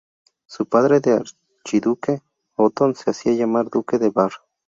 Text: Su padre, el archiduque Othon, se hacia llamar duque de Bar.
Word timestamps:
Su 0.47 0.65
padre, 0.67 0.99
el 1.05 1.23
archiduque 1.63 2.23
Othon, 2.55 2.95
se 2.95 3.11
hacia 3.11 3.33
llamar 3.33 3.69
duque 3.69 3.99
de 3.99 4.09
Bar. 4.09 4.31